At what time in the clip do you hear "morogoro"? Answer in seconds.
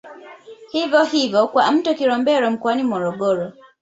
2.83-3.51